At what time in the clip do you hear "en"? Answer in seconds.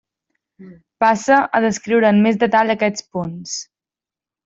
2.15-2.25